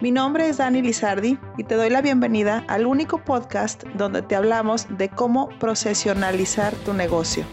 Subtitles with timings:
[0.00, 4.34] Mi nombre es Dani Lizardi y te doy la bienvenida al único podcast donde te
[4.34, 7.44] hablamos de cómo procesionalizar tu negocio.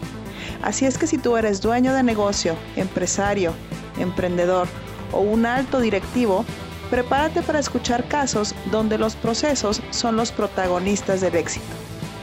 [0.62, 3.52] Así es que si tú eres dueño de negocio, empresario,
[3.98, 4.66] emprendedor
[5.12, 6.46] o un alto directivo,
[6.88, 11.66] prepárate para escuchar casos donde los procesos son los protagonistas del éxito.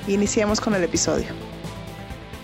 [0.08, 1.28] Iniciemos con el episodio.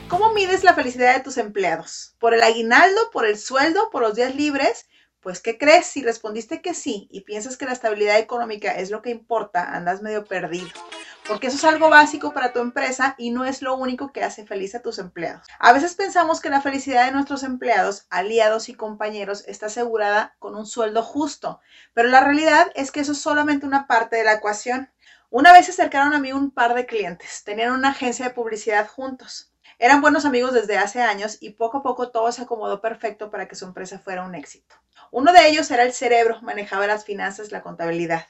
[0.07, 2.15] ¿Cómo mides la felicidad de tus empleados?
[2.19, 4.85] ¿Por el aguinaldo, por el sueldo, por los días libres?
[5.21, 5.85] Pues, ¿qué crees?
[5.85, 10.01] Si respondiste que sí y piensas que la estabilidad económica es lo que importa, andas
[10.01, 10.67] medio perdido.
[11.27, 14.47] Porque eso es algo básico para tu empresa y no es lo único que hace
[14.47, 15.45] feliz a tus empleados.
[15.59, 20.55] A veces pensamos que la felicidad de nuestros empleados, aliados y compañeros está asegurada con
[20.55, 21.59] un sueldo justo,
[21.93, 24.89] pero la realidad es que eso es solamente una parte de la ecuación.
[25.29, 28.87] Una vez se acercaron a mí un par de clientes, tenían una agencia de publicidad
[28.87, 29.50] juntos.
[29.83, 33.47] Eran buenos amigos desde hace años y poco a poco todo se acomodó perfecto para
[33.47, 34.75] que su empresa fuera un éxito.
[35.09, 38.27] Uno de ellos era el cerebro, manejaba las finanzas, la contabilidad,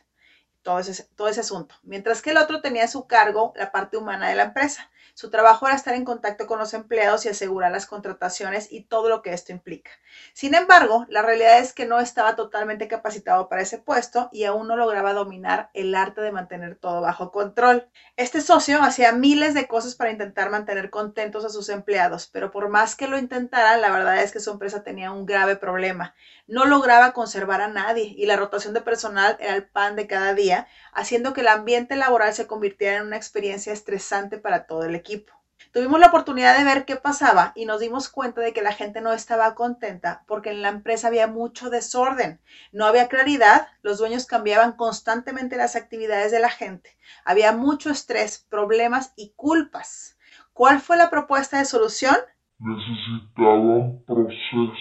[0.63, 3.97] todo ese, todo ese asunto, mientras que el otro tenía a su cargo la parte
[3.97, 4.89] humana de la empresa.
[5.13, 9.09] Su trabajo era estar en contacto con los empleados y asegurar las contrataciones y todo
[9.09, 9.91] lo que esto implica.
[10.33, 14.67] Sin embargo, la realidad es que no estaba totalmente capacitado para ese puesto y aún
[14.67, 17.89] no lograba dominar el arte de mantener todo bajo control.
[18.15, 22.69] Este socio hacía miles de cosas para intentar mantener contentos a sus empleados, pero por
[22.69, 26.15] más que lo intentara, la verdad es que su empresa tenía un grave problema.
[26.47, 30.33] No lograba conservar a nadie y la rotación de personal era el pan de cada
[30.33, 30.50] día,
[30.93, 35.33] haciendo que el ambiente laboral se convirtiera en una experiencia estresante para todo el equipo.
[35.71, 38.99] Tuvimos la oportunidad de ver qué pasaba y nos dimos cuenta de que la gente
[38.99, 42.41] no estaba contenta porque en la empresa había mucho desorden,
[42.71, 48.45] no había claridad, los dueños cambiaban constantemente las actividades de la gente, había mucho estrés,
[48.49, 50.17] problemas y culpas.
[50.51, 52.17] ¿Cuál fue la propuesta de solución?
[52.59, 54.77] Necesitaban procesos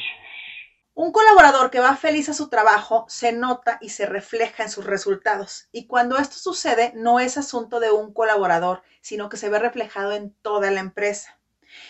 [1.01, 4.85] un colaborador que va feliz a su trabajo se nota y se refleja en sus
[4.85, 5.67] resultados.
[5.73, 10.13] Y cuando esto sucede, no es asunto de un colaborador, sino que se ve reflejado
[10.13, 11.39] en toda la empresa.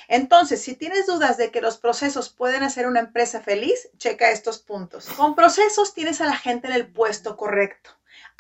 [0.06, 4.60] Entonces, si tienes dudas de que los procesos pueden hacer una empresa feliz, checa estos
[4.60, 5.08] puntos.
[5.16, 7.90] Con procesos tienes a la gente en el puesto correcto.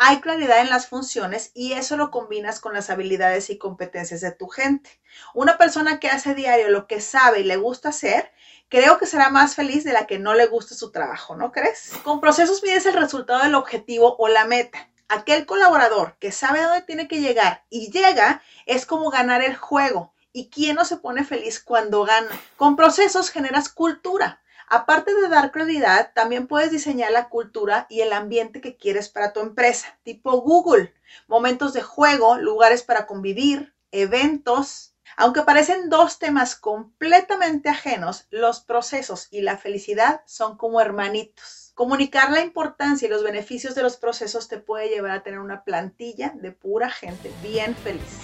[0.02, 4.32] Hay claridad en las funciones y eso lo combinas con las habilidades y competencias de
[4.32, 4.98] tu gente.
[5.34, 8.32] Una persona que hace diario lo que sabe y le gusta hacer
[8.70, 11.92] creo que será más feliz de la que no le gusta su trabajo, ¿no crees?
[12.02, 14.88] Con procesos mides el resultado del objetivo o la meta.
[15.10, 20.14] Aquel colaborador que sabe dónde tiene que llegar y llega es como ganar el juego.
[20.32, 22.40] ¿Y quién no se pone feliz cuando gana?
[22.56, 24.40] Con procesos generas cultura.
[24.72, 29.32] Aparte de dar claridad, también puedes diseñar la cultura y el ambiente que quieres para
[29.32, 30.94] tu empresa, tipo Google,
[31.26, 39.26] momentos de juego, lugares para convivir, eventos, aunque parecen dos temas completamente ajenos, los procesos
[39.32, 41.72] y la felicidad son como hermanitos.
[41.74, 45.64] Comunicar la importancia y los beneficios de los procesos te puede llevar a tener una
[45.64, 48.20] plantilla de pura gente bien feliz.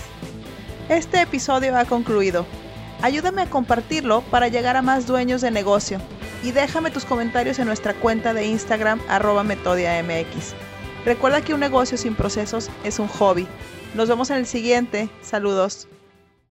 [0.88, 2.46] Este episodio ha concluido.
[3.02, 6.00] Ayúdame a compartirlo para llegar a más dueños de negocio
[6.46, 10.54] y déjame tus comentarios en nuestra cuenta de Instagram arroba metodiamx.
[11.04, 13.48] Recuerda que un negocio sin procesos es un hobby.
[13.96, 15.08] Nos vemos en el siguiente.
[15.22, 15.88] Saludos.